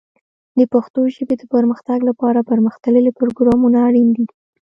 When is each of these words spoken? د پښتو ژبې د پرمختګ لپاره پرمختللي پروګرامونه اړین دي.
د 0.57 0.59
پښتو 0.73 1.01
ژبې 1.15 1.35
د 1.39 1.43
پرمختګ 1.53 1.99
لپاره 2.09 2.47
پرمختللي 2.51 3.11
پروګرامونه 3.19 3.77
اړین 3.87 4.07
دي. 4.17 4.25